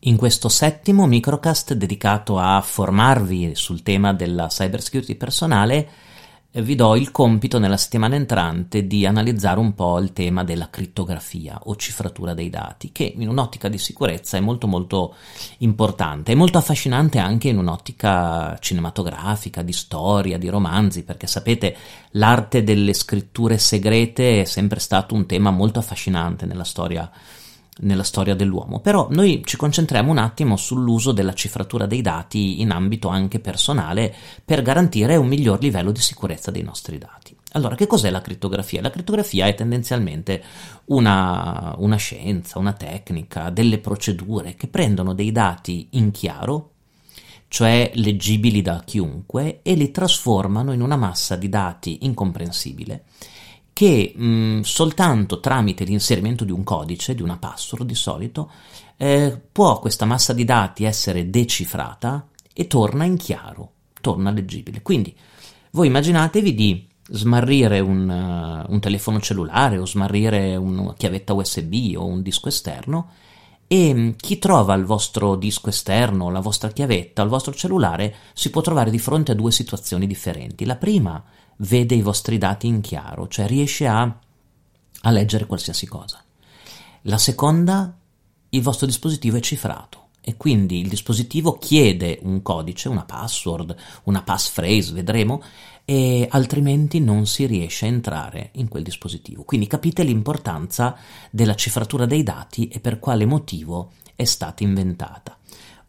In 0.00 0.16
questo 0.16 0.48
settimo 0.48 1.06
microcast 1.06 1.74
dedicato 1.74 2.38
a 2.40 2.60
formarvi 2.60 3.54
sul 3.54 3.84
tema 3.84 4.12
della 4.12 4.48
cybersecurity 4.48 5.14
personale, 5.14 5.88
vi 6.52 6.74
do 6.74 6.96
il 6.96 7.12
compito 7.12 7.60
nella 7.60 7.76
settimana 7.76 8.16
entrante 8.16 8.84
di 8.84 9.06
analizzare 9.06 9.60
un 9.60 9.72
po' 9.72 9.98
il 10.00 10.12
tema 10.12 10.42
della 10.42 10.68
crittografia 10.68 11.60
o 11.64 11.76
cifratura 11.76 12.34
dei 12.34 12.50
dati, 12.50 12.90
che 12.90 13.14
in 13.16 13.28
un'ottica 13.28 13.68
di 13.68 13.78
sicurezza 13.78 14.36
è 14.36 14.40
molto 14.40 14.66
molto 14.66 15.14
importante, 15.58 16.32
è 16.32 16.34
molto 16.34 16.58
affascinante 16.58 17.18
anche 17.18 17.48
in 17.48 17.58
un'ottica 17.58 18.58
cinematografica, 18.58 19.62
di 19.62 19.72
storia, 19.72 20.38
di 20.38 20.48
romanzi, 20.48 21.04
perché 21.04 21.28
sapete 21.28 21.76
l'arte 22.12 22.64
delle 22.64 22.94
scritture 22.94 23.56
segrete 23.56 24.40
è 24.40 24.44
sempre 24.44 24.80
stato 24.80 25.14
un 25.14 25.26
tema 25.26 25.52
molto 25.52 25.78
affascinante 25.78 26.46
nella 26.46 26.64
storia 26.64 27.08
nella 27.78 28.02
storia 28.02 28.34
dell'uomo, 28.34 28.80
però 28.80 29.08
noi 29.10 29.42
ci 29.44 29.56
concentriamo 29.56 30.10
un 30.10 30.18
attimo 30.18 30.56
sull'uso 30.56 31.12
della 31.12 31.32
cifratura 31.32 31.86
dei 31.86 32.02
dati 32.02 32.60
in 32.60 32.70
ambito 32.70 33.08
anche 33.08 33.40
personale 33.40 34.14
per 34.44 34.62
garantire 34.62 35.16
un 35.16 35.28
miglior 35.28 35.60
livello 35.60 35.92
di 35.92 36.00
sicurezza 36.00 36.50
dei 36.50 36.62
nostri 36.62 36.98
dati. 36.98 37.36
Allora, 37.52 37.74
che 37.74 37.86
cos'è 37.86 38.10
la 38.10 38.20
crittografia? 38.20 38.80
La 38.80 38.90
crittografia 38.90 39.46
è 39.46 39.54
tendenzialmente 39.54 40.42
una, 40.86 41.74
una 41.78 41.96
scienza, 41.96 42.58
una 42.58 42.74
tecnica, 42.74 43.50
delle 43.50 43.78
procedure 43.78 44.54
che 44.54 44.68
prendono 44.68 45.14
dei 45.14 45.32
dati 45.32 45.88
in 45.92 46.12
chiaro, 46.12 46.72
cioè 47.48 47.90
leggibili 47.94 48.62
da 48.62 48.82
chiunque, 48.84 49.60
e 49.62 49.74
li 49.74 49.90
trasformano 49.90 50.72
in 50.72 50.80
una 50.80 50.96
massa 50.96 51.34
di 51.34 51.48
dati 51.48 51.98
incomprensibile 52.02 53.04
che 53.80 54.12
mh, 54.14 54.60
soltanto 54.60 55.40
tramite 55.40 55.84
l'inserimento 55.84 56.44
di 56.44 56.52
un 56.52 56.64
codice, 56.64 57.14
di 57.14 57.22
una 57.22 57.38
password 57.38 57.86
di 57.86 57.94
solito, 57.94 58.50
eh, 58.98 59.40
può 59.50 59.78
questa 59.78 60.04
massa 60.04 60.34
di 60.34 60.44
dati 60.44 60.84
essere 60.84 61.30
decifrata 61.30 62.28
e 62.52 62.66
torna 62.66 63.04
in 63.04 63.16
chiaro, 63.16 63.70
torna 64.02 64.30
leggibile. 64.32 64.82
Quindi 64.82 65.16
voi 65.70 65.86
immaginatevi 65.86 66.54
di 66.54 66.86
smarrire 67.08 67.80
un, 67.80 68.06
uh, 68.06 68.70
un 68.70 68.80
telefono 68.80 69.18
cellulare 69.18 69.78
o 69.78 69.86
smarrire 69.86 70.56
una 70.56 70.92
chiavetta 70.92 71.32
USB 71.32 71.94
o 71.96 72.04
un 72.04 72.20
disco 72.20 72.48
esterno 72.48 73.12
e 73.66 74.14
chi 74.18 74.36
trova 74.36 74.74
il 74.74 74.84
vostro 74.84 75.36
disco 75.36 75.70
esterno, 75.70 76.28
la 76.28 76.40
vostra 76.40 76.68
chiavetta 76.68 77.22
il 77.22 77.30
vostro 77.30 77.54
cellulare 77.54 78.14
si 78.34 78.50
può 78.50 78.60
trovare 78.60 78.90
di 78.90 78.98
fronte 78.98 79.32
a 79.32 79.34
due 79.34 79.52
situazioni 79.52 80.06
differenti. 80.06 80.66
La 80.66 80.76
prima 80.76 81.24
vede 81.60 81.94
i 81.94 82.02
vostri 82.02 82.38
dati 82.38 82.66
in 82.66 82.80
chiaro, 82.80 83.28
cioè 83.28 83.46
riesce 83.46 83.86
a, 83.86 84.02
a 84.02 85.10
leggere 85.10 85.46
qualsiasi 85.46 85.86
cosa. 85.86 86.22
La 87.02 87.18
seconda, 87.18 87.96
il 88.50 88.62
vostro 88.62 88.86
dispositivo 88.86 89.36
è 89.36 89.40
cifrato 89.40 90.08
e 90.22 90.36
quindi 90.36 90.80
il 90.80 90.88
dispositivo 90.88 91.56
chiede 91.58 92.18
un 92.22 92.42
codice, 92.42 92.88
una 92.88 93.04
password, 93.04 93.74
una 94.04 94.22
passphrase, 94.22 94.92
vedremo, 94.92 95.42
e 95.84 96.28
altrimenti 96.30 97.00
non 97.00 97.26
si 97.26 97.46
riesce 97.46 97.86
a 97.86 97.88
entrare 97.88 98.50
in 98.54 98.68
quel 98.68 98.82
dispositivo. 98.82 99.44
Quindi 99.44 99.66
capite 99.66 100.02
l'importanza 100.02 100.96
della 101.30 101.54
cifratura 101.54 102.06
dei 102.06 102.22
dati 102.22 102.68
e 102.68 102.80
per 102.80 102.98
quale 102.98 103.24
motivo 103.24 103.92
è 104.14 104.24
stata 104.24 104.62
inventata. 104.62 105.36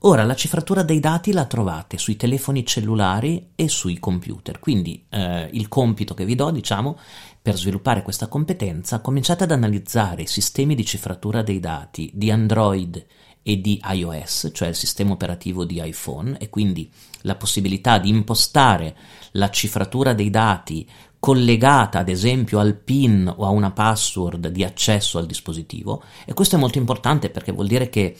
Ora 0.03 0.23
la 0.23 0.33
cifratura 0.33 0.81
dei 0.81 0.99
dati 0.99 1.31
la 1.31 1.45
trovate 1.45 1.99
sui 1.99 2.15
telefoni 2.15 2.65
cellulari 2.65 3.49
e 3.53 3.67
sui 3.67 3.99
computer, 3.99 4.57
quindi 4.57 5.05
eh, 5.09 5.47
il 5.51 5.67
compito 5.67 6.15
che 6.15 6.25
vi 6.25 6.33
do, 6.33 6.49
diciamo, 6.49 6.97
per 7.39 7.55
sviluppare 7.55 8.01
questa 8.01 8.27
competenza, 8.27 8.99
cominciate 8.99 9.43
ad 9.43 9.51
analizzare 9.51 10.23
i 10.23 10.27
sistemi 10.27 10.73
di 10.73 10.85
cifratura 10.85 11.43
dei 11.43 11.59
dati 11.59 12.09
di 12.15 12.31
Android 12.31 13.05
e 13.43 13.61
di 13.61 13.79
iOS, 13.93 14.49
cioè 14.53 14.69
il 14.69 14.75
sistema 14.75 15.11
operativo 15.11 15.65
di 15.65 15.79
iPhone, 15.79 16.35
e 16.39 16.49
quindi 16.49 16.91
la 17.21 17.35
possibilità 17.35 17.99
di 17.99 18.09
impostare 18.09 18.95
la 19.33 19.51
cifratura 19.51 20.13
dei 20.13 20.31
dati 20.31 20.89
collegata 21.19 21.99
ad 21.99 22.09
esempio 22.09 22.57
al 22.57 22.73
PIN 22.73 23.31
o 23.37 23.45
a 23.45 23.49
una 23.49 23.69
password 23.69 24.47
di 24.47 24.63
accesso 24.63 25.19
al 25.19 25.27
dispositivo. 25.27 26.01
E 26.25 26.33
questo 26.33 26.55
è 26.55 26.59
molto 26.59 26.79
importante 26.79 27.29
perché 27.29 27.51
vuol 27.51 27.67
dire 27.67 27.87
che 27.89 28.17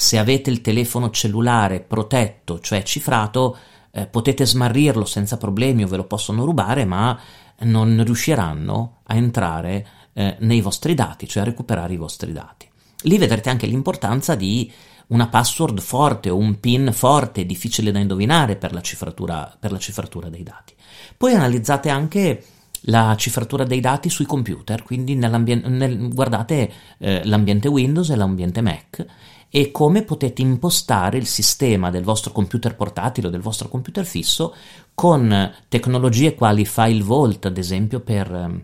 se 0.00 0.16
avete 0.16 0.48
il 0.48 0.62
telefono 0.62 1.10
cellulare 1.10 1.80
protetto, 1.80 2.58
cioè 2.58 2.82
cifrato, 2.82 3.54
eh, 3.90 4.06
potete 4.06 4.46
smarrirlo 4.46 5.04
senza 5.04 5.36
problemi 5.36 5.84
o 5.84 5.88
ve 5.88 5.98
lo 5.98 6.04
possono 6.04 6.46
rubare, 6.46 6.86
ma 6.86 7.20
non 7.58 8.02
riusciranno 8.02 9.00
a 9.02 9.14
entrare 9.16 9.86
eh, 10.14 10.36
nei 10.38 10.62
vostri 10.62 10.94
dati, 10.94 11.28
cioè 11.28 11.42
a 11.42 11.44
recuperare 11.44 11.92
i 11.92 11.98
vostri 11.98 12.32
dati. 12.32 12.66
Lì 13.02 13.18
vedrete 13.18 13.50
anche 13.50 13.66
l'importanza 13.66 14.36
di 14.36 14.72
una 15.08 15.28
password 15.28 15.80
forte 15.80 16.30
o 16.30 16.36
un 16.38 16.58
PIN 16.58 16.92
forte, 16.94 17.44
difficile 17.44 17.92
da 17.92 17.98
indovinare 17.98 18.56
per 18.56 18.72
la 18.72 18.80
cifratura, 18.80 19.54
per 19.60 19.70
la 19.70 19.78
cifratura 19.78 20.30
dei 20.30 20.42
dati. 20.42 20.72
Poi 21.14 21.34
analizzate 21.34 21.90
anche 21.90 22.42
la 22.84 23.14
cifratura 23.18 23.64
dei 23.64 23.80
dati 23.80 24.08
sui 24.08 24.24
computer, 24.24 24.82
quindi 24.82 25.14
nel, 25.14 26.08
guardate 26.14 26.72
eh, 26.96 27.20
l'ambiente 27.24 27.68
Windows 27.68 28.08
e 28.08 28.16
l'ambiente 28.16 28.62
Mac 28.62 29.06
e 29.50 29.72
come 29.72 30.02
potete 30.02 30.42
impostare 30.42 31.18
il 31.18 31.26
sistema 31.26 31.90
del 31.90 32.04
vostro 32.04 32.30
computer 32.30 32.76
portatile 32.76 33.26
o 33.26 33.30
del 33.30 33.40
vostro 33.40 33.68
computer 33.68 34.06
fisso 34.06 34.54
con 34.94 35.52
tecnologie 35.68 36.34
quali 36.34 36.64
File 36.64 37.02
Vault, 37.02 37.46
ad 37.46 37.58
esempio 37.58 38.00
per, 38.00 38.32
ehm, 38.32 38.62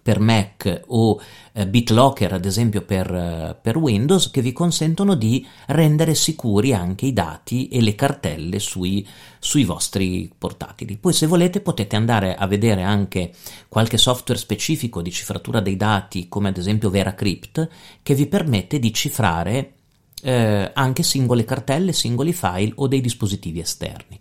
per 0.00 0.20
Mac 0.20 0.84
o 0.86 1.20
eh, 1.52 1.66
BitLocker, 1.66 2.32
ad 2.32 2.46
esempio 2.46 2.80
per, 2.80 3.14
eh, 3.14 3.56
per, 3.60 3.76
Windows, 3.76 4.30
che 4.30 4.40
vi 4.40 4.54
consentono 4.54 5.14
di 5.14 5.46
rendere 5.66 6.14
sicuri 6.14 6.72
anche 6.72 7.04
i 7.04 7.12
dati 7.12 7.68
e 7.68 7.82
le 7.82 7.94
cartelle 7.94 8.60
sui, 8.60 9.06
sui 9.38 9.64
vostri 9.64 10.32
portatili. 10.38 10.96
Poi 10.96 11.12
se 11.12 11.26
volete 11.26 11.60
potete 11.60 11.96
andare 11.96 12.34
a 12.34 12.46
vedere 12.46 12.82
anche 12.82 13.32
qualche 13.68 13.98
software 13.98 14.40
specifico 14.40 15.02
di 15.02 15.10
cifratura 15.10 15.60
dei 15.60 15.76
dati, 15.76 16.28
come 16.28 16.48
ad 16.48 16.56
esempio 16.56 16.88
VeraCrypt, 16.88 17.68
che 18.02 18.14
vi 18.14 18.26
permette 18.26 18.78
di 18.78 18.94
cifrare 18.94 19.72
eh, 20.22 20.70
anche 20.74 21.02
singole 21.02 21.44
cartelle, 21.44 21.92
singoli 21.92 22.32
file 22.32 22.72
o 22.76 22.86
dei 22.86 23.00
dispositivi 23.00 23.60
esterni. 23.60 24.18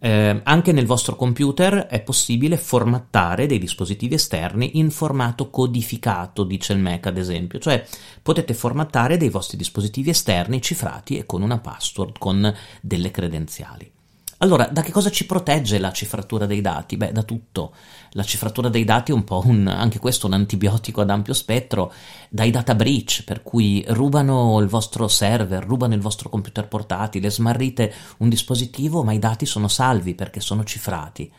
Eh, 0.00 0.40
anche 0.44 0.70
nel 0.70 0.86
vostro 0.86 1.16
computer 1.16 1.86
è 1.86 2.00
possibile 2.00 2.56
formattare 2.56 3.46
dei 3.46 3.58
dispositivi 3.58 4.14
esterni 4.14 4.78
in 4.78 4.90
formato 4.90 5.50
codificato, 5.50 6.44
dice 6.44 6.72
il 6.72 6.78
Mac 6.78 7.06
ad 7.06 7.18
esempio, 7.18 7.58
cioè 7.58 7.84
potete 8.22 8.54
formattare 8.54 9.16
dei 9.16 9.28
vostri 9.28 9.56
dispositivi 9.56 10.10
esterni 10.10 10.62
cifrati 10.62 11.18
e 11.18 11.26
con 11.26 11.42
una 11.42 11.58
password, 11.58 12.18
con 12.18 12.54
delle 12.80 13.10
credenziali. 13.10 13.90
Allora, 14.38 14.68
da 14.70 14.82
che 14.82 14.92
cosa 14.92 15.10
ci 15.10 15.26
protegge 15.26 15.78
la 15.78 15.90
cifratura 15.90 16.46
dei 16.46 16.60
dati? 16.60 16.96
Beh, 16.96 17.10
da 17.10 17.24
tutto. 17.24 17.74
La 18.10 18.22
cifratura 18.22 18.68
dei 18.68 18.84
dati 18.84 19.10
è 19.10 19.14
un 19.14 19.24
po' 19.24 19.42
un, 19.44 19.66
anche 19.66 19.98
questo 19.98 20.28
un 20.28 20.32
antibiotico 20.34 21.00
ad 21.00 21.10
ampio 21.10 21.34
spettro, 21.34 21.92
dai 22.28 22.52
data 22.52 22.76
breach, 22.76 23.24
per 23.24 23.42
cui 23.42 23.84
rubano 23.88 24.60
il 24.60 24.68
vostro 24.68 25.08
server, 25.08 25.64
rubano 25.64 25.94
il 25.94 26.00
vostro 26.00 26.28
computer 26.28 26.68
portatile, 26.68 27.30
smarrite 27.30 27.92
un 28.18 28.28
dispositivo, 28.28 29.02
ma 29.02 29.12
i 29.12 29.18
dati 29.18 29.44
sono 29.44 29.66
salvi 29.66 30.14
perché 30.14 30.40
sono 30.40 30.62
cifrati 30.62 31.30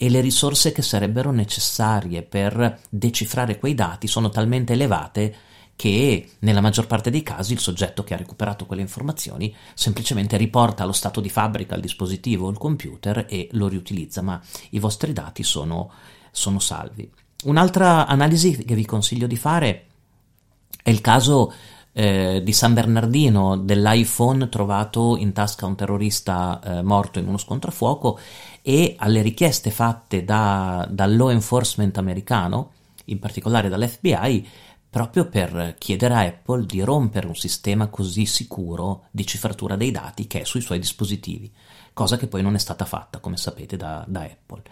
e 0.00 0.10
le 0.10 0.20
risorse 0.20 0.70
che 0.70 0.82
sarebbero 0.82 1.32
necessarie 1.32 2.22
per 2.22 2.80
decifrare 2.88 3.58
quei 3.58 3.74
dati 3.74 4.06
sono 4.06 4.28
talmente 4.28 4.74
elevate 4.74 5.34
che 5.78 6.30
nella 6.40 6.60
maggior 6.60 6.88
parte 6.88 7.08
dei 7.08 7.22
casi 7.22 7.52
il 7.52 7.60
soggetto 7.60 8.02
che 8.02 8.12
ha 8.12 8.16
recuperato 8.16 8.66
quelle 8.66 8.82
informazioni 8.82 9.54
semplicemente 9.74 10.36
riporta 10.36 10.82
allo 10.82 10.90
stato 10.90 11.20
di 11.20 11.28
fabbrica 11.28 11.76
il 11.76 11.80
dispositivo 11.80 12.46
o 12.46 12.50
il 12.50 12.58
computer 12.58 13.26
e 13.28 13.46
lo 13.52 13.68
riutilizza, 13.68 14.20
ma 14.20 14.42
i 14.70 14.80
vostri 14.80 15.12
dati 15.12 15.44
sono, 15.44 15.88
sono 16.32 16.58
salvi. 16.58 17.08
Un'altra 17.44 18.08
analisi 18.08 18.64
che 18.64 18.74
vi 18.74 18.84
consiglio 18.84 19.28
di 19.28 19.36
fare 19.36 19.86
è 20.82 20.90
il 20.90 21.00
caso 21.00 21.52
eh, 21.92 22.40
di 22.42 22.52
San 22.52 22.74
Bernardino 22.74 23.56
dell'iPhone 23.56 24.48
trovato 24.48 25.16
in 25.16 25.32
tasca 25.32 25.64
a 25.64 25.68
un 25.68 25.76
terrorista 25.76 26.60
eh, 26.60 26.82
morto 26.82 27.20
in 27.20 27.28
uno 27.28 27.38
scontro 27.38 27.70
a 27.70 27.72
fuoco 27.72 28.18
e 28.62 28.96
alle 28.98 29.22
richieste 29.22 29.70
fatte 29.70 30.24
da, 30.24 30.88
dal 30.90 31.14
law 31.14 31.28
enforcement 31.28 31.96
americano, 31.98 32.72
in 33.04 33.20
particolare 33.20 33.68
dall'FBI, 33.68 34.66
proprio 34.90 35.28
per 35.28 35.76
chiedere 35.78 36.14
a 36.14 36.20
Apple 36.20 36.64
di 36.64 36.80
rompere 36.80 37.26
un 37.26 37.36
sistema 37.36 37.88
così 37.88 38.24
sicuro 38.26 39.06
di 39.10 39.26
cifratura 39.26 39.76
dei 39.76 39.90
dati 39.90 40.26
che 40.26 40.40
è 40.40 40.44
sui 40.44 40.60
suoi 40.60 40.78
dispositivi, 40.78 41.52
cosa 41.92 42.16
che 42.16 42.26
poi 42.26 42.42
non 42.42 42.54
è 42.54 42.58
stata 42.58 42.84
fatta, 42.84 43.20
come 43.20 43.36
sapete, 43.36 43.76
da, 43.76 44.04
da 44.08 44.22
Apple. 44.22 44.62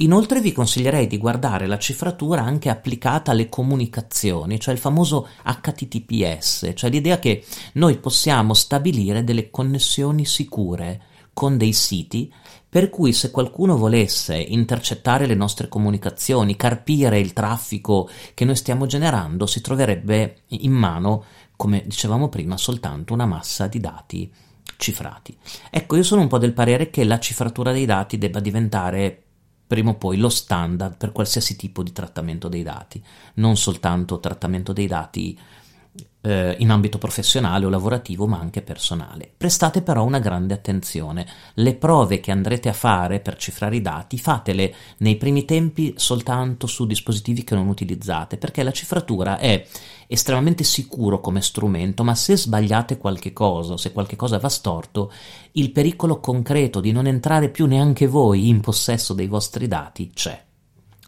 Inoltre 0.00 0.42
vi 0.42 0.52
consiglierei 0.52 1.06
di 1.06 1.16
guardare 1.16 1.66
la 1.66 1.78
cifratura 1.78 2.42
anche 2.42 2.68
applicata 2.68 3.30
alle 3.30 3.48
comunicazioni, 3.48 4.60
cioè 4.60 4.74
il 4.74 4.80
famoso 4.80 5.26
HTTPS, 5.42 6.72
cioè 6.74 6.90
l'idea 6.90 7.18
che 7.18 7.44
noi 7.74 7.96
possiamo 7.96 8.52
stabilire 8.52 9.24
delle 9.24 9.50
connessioni 9.50 10.26
sicure 10.26 11.00
con 11.36 11.58
dei 11.58 11.74
siti 11.74 12.32
Per 12.66 12.88
cui 12.88 13.12
se 13.12 13.30
qualcuno 13.30 13.76
volesse 13.76 14.36
intercettare 14.36 15.26
le 15.26 15.34
nostre 15.34 15.68
comunicazioni, 15.68 16.56
carpire 16.56 17.18
il 17.18 17.34
traffico 17.34 18.08
che 18.32 18.46
noi 18.46 18.56
stiamo 18.56 18.86
generando, 18.86 19.46
si 19.46 19.60
troverebbe 19.60 20.44
in 20.48 20.72
mano, 20.72 21.24
come 21.56 21.82
dicevamo 21.86 22.30
prima, 22.30 22.56
soltanto 22.56 23.12
una 23.12 23.26
massa 23.26 23.66
di 23.66 23.80
dati 23.80 24.32
cifrati. 24.78 25.36
Ecco, 25.70 25.96
io 25.96 26.02
sono 26.02 26.22
un 26.22 26.28
po' 26.28 26.38
del 26.38 26.54
parere 26.54 26.88
che 26.88 27.04
la 27.04 27.18
cifratura 27.18 27.70
dei 27.70 27.84
dati 27.84 28.16
debba 28.16 28.40
diventare 28.40 29.22
prima 29.66 29.90
o 29.90 29.94
poi 29.94 30.16
lo 30.16 30.30
standard 30.30 30.96
per 30.96 31.12
qualsiasi 31.12 31.56
tipo 31.56 31.82
di 31.82 31.92
trattamento 31.92 32.48
dei 32.48 32.62
dati, 32.62 33.02
non 33.34 33.56
soltanto 33.56 34.20
trattamento 34.20 34.72
dei 34.72 34.86
dati 34.86 35.38
eh, 36.26 36.56
in 36.58 36.70
ambito 36.70 36.98
professionale 36.98 37.66
o 37.66 37.68
lavorativo, 37.68 38.26
ma 38.26 38.38
anche 38.40 38.60
personale. 38.60 39.30
Prestate 39.36 39.80
però 39.80 40.02
una 40.04 40.18
grande 40.18 40.54
attenzione. 40.54 41.24
Le 41.54 41.74
prove 41.74 42.18
che 42.18 42.32
andrete 42.32 42.68
a 42.68 42.72
fare 42.72 43.20
per 43.20 43.36
cifrare 43.36 43.76
i 43.76 43.80
dati, 43.80 44.18
fatele 44.18 44.74
nei 44.98 45.16
primi 45.16 45.44
tempi 45.44 45.94
soltanto 45.96 46.66
su 46.66 46.84
dispositivi 46.84 47.44
che 47.44 47.54
non 47.54 47.68
utilizzate, 47.68 48.38
perché 48.38 48.64
la 48.64 48.72
cifratura 48.72 49.38
è 49.38 49.64
estremamente 50.08 50.64
sicuro 50.64 51.20
come 51.20 51.40
strumento, 51.40 52.02
ma 52.02 52.16
se 52.16 52.36
sbagliate 52.36 52.98
qualche 52.98 53.32
cosa, 53.32 53.76
se 53.76 53.92
qualche 53.92 54.16
cosa 54.16 54.38
va 54.38 54.48
storto, 54.48 55.12
il 55.52 55.70
pericolo 55.70 56.18
concreto 56.18 56.80
di 56.80 56.90
non 56.90 57.06
entrare 57.06 57.50
più 57.50 57.66
neanche 57.66 58.08
voi 58.08 58.48
in 58.48 58.60
possesso 58.60 59.14
dei 59.14 59.28
vostri 59.28 59.68
dati 59.68 60.10
c'è. 60.12 60.42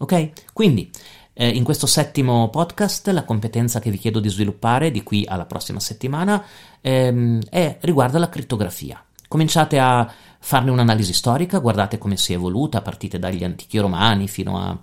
Ok? 0.00 0.30
Quindi 0.52 0.88
eh, 1.40 1.49
in 1.49 1.62
questo 1.62 1.87
settimo 1.87 2.49
podcast 2.50 3.06
la 3.11 3.23
competenza 3.23 3.79
che 3.79 3.93
vi 3.93 3.99
chiedo 3.99 4.19
di 4.19 4.29
sviluppare 4.29 4.90
di 4.90 5.05
qui 5.05 5.25
alla 5.25 5.44
prossima 5.44 5.79
settimana 5.79 6.44
ehm, 6.81 7.43
è, 7.49 7.76
riguarda 7.82 8.19
la 8.19 8.29
crittografia. 8.29 9.00
Cominciate 9.29 9.79
a 9.79 10.11
farne 10.40 10.73
un'analisi 10.73 11.12
storica, 11.12 11.61
guardate 11.61 11.96
come 11.96 12.17
si 12.17 12.32
è 12.32 12.35
evoluta, 12.35 12.82
partite 12.82 13.20
dagli 13.20 13.44
antichi 13.44 13.79
romani 13.79 14.26
fino 14.26 14.58
a 14.58 14.76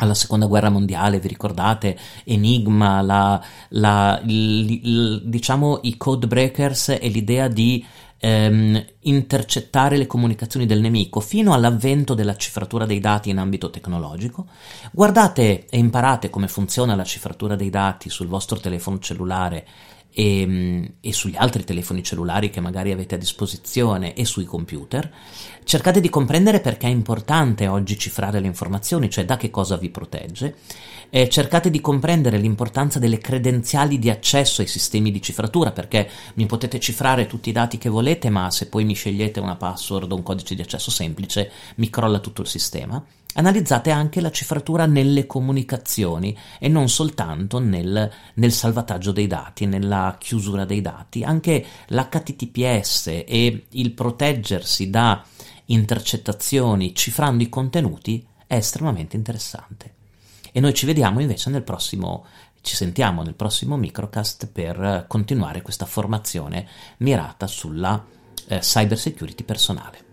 alla 0.00 0.14
seconda 0.14 0.46
guerra 0.46 0.70
mondiale, 0.70 1.20
vi 1.20 1.28
ricordate? 1.28 1.98
Enigma, 2.24 3.02
la, 3.02 3.44
la, 3.68 4.18
il, 4.24 4.80
il, 4.82 5.22
diciamo 5.26 5.80
i 5.82 5.98
code 5.98 6.26
breakers 6.26 6.88
e 6.88 7.08
l'idea 7.08 7.48
di 7.48 7.84
ehm, 8.20 8.84
intercettare 9.00 9.96
le 9.96 10.06
comunicazioni 10.06 10.66
del 10.66 10.80
nemico 10.80 11.20
fino 11.20 11.54
all'avvento 11.54 12.14
della 12.14 12.36
cifratura 12.36 12.84
dei 12.84 13.00
dati 13.00 13.30
in 13.30 13.38
ambito 13.38 13.70
tecnologico. 13.70 14.46
Guardate 14.92 15.66
e 15.68 15.78
imparate 15.78 16.30
come 16.30 16.46
funziona 16.46 16.94
la 16.94 17.04
cifratura 17.04 17.56
dei 17.56 17.70
dati 17.70 18.10
sul 18.10 18.28
vostro 18.28 18.60
telefono 18.60 18.98
cellulare 18.98 19.66
e, 20.12 20.46
mm, 20.46 20.84
e, 21.00 21.12
sugli 21.12 21.36
altri 21.36 21.64
telefoni 21.64 22.02
cellulari 22.02 22.50
che 22.50 22.60
magari 22.60 22.92
avete 22.92 23.14
a 23.14 23.18
disposizione 23.18 24.14
e 24.14 24.24
sui 24.24 24.44
computer. 24.44 25.10
Cercate 25.64 26.00
di 26.00 26.08
comprendere 26.08 26.60
perché 26.60 26.86
è 26.86 26.90
importante 26.90 27.68
oggi 27.68 27.98
cifrare 27.98 28.40
le 28.40 28.46
informazioni, 28.46 29.10
cioè 29.10 29.24
da 29.24 29.36
che 29.36 29.50
cosa 29.50 29.76
vi 29.76 29.90
protegge 29.90 30.56
eh, 31.10 31.28
cercate 31.28 31.70
di 31.70 31.80
comprendere 31.80 32.38
l'importanza 32.38 32.98
delle 32.98 33.18
credenziali 33.18 33.98
di 33.98 34.08
accesso 34.08 34.62
ai 34.62 34.68
sistemi 34.68 35.10
di 35.10 35.20
cifratura, 35.20 35.72
perché 35.72 36.08
mi 36.34 36.46
potete 36.46 36.78
cifrare 36.80 37.26
tutti 37.26 37.50
i 37.50 37.52
dati 37.52 37.78
che 37.78 37.88
volete, 37.88 38.30
ma 38.30 38.50
se 38.50 38.68
poi 38.68 38.84
mi 38.84 38.94
scegliete 38.94 39.40
una 39.40 39.56
password 39.56 40.10
o 40.10 40.14
un 40.14 40.22
codice 40.22 40.54
di 40.54 40.62
accesso 40.62 40.90
semplice, 40.90 41.50
mi 41.76 41.90
crolla 41.90 42.20
tutto 42.20 42.42
il 42.42 42.48
sistema. 42.48 43.04
Analizzate 43.34 43.90
anche 43.90 44.20
la 44.20 44.32
cifratura 44.32 44.86
nelle 44.86 45.26
comunicazioni 45.26 46.36
e 46.58 46.68
non 46.68 46.88
soltanto 46.88 47.60
nel, 47.60 48.10
nel, 48.34 48.52
salvataggio 48.52 49.12
dei 49.12 49.28
dati, 49.28 49.66
nella 49.66 50.16
chiusura 50.18 50.64
dei 50.64 50.80
dati. 50.80 51.22
Anche 51.22 51.64
l'HTTPS 51.86 53.06
e 53.06 53.66
il 53.68 53.92
proteggersi 53.92 54.90
da 54.90 55.24
intercettazioni 55.66 56.92
cifrando 56.94 57.44
i 57.44 57.48
contenuti 57.48 58.26
è 58.48 58.56
estremamente 58.56 59.14
interessante. 59.14 59.94
E 60.50 60.58
noi 60.58 60.74
ci 60.74 60.86
vediamo 60.86 61.20
invece 61.20 61.50
nel 61.50 61.62
prossimo, 61.62 62.24
ci 62.62 62.74
sentiamo 62.74 63.22
nel 63.22 63.34
prossimo 63.34 63.76
microcast 63.76 64.48
per 64.48 65.04
continuare 65.06 65.62
questa 65.62 65.86
formazione 65.86 66.66
mirata 66.98 67.46
sulla 67.46 68.04
eh, 68.48 68.58
cyber 68.58 68.98
security 68.98 69.44
personale. 69.44 70.08